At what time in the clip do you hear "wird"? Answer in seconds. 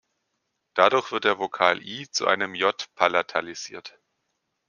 1.11-1.25